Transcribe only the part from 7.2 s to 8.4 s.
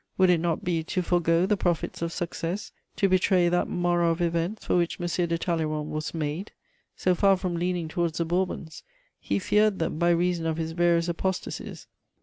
from leaning towards the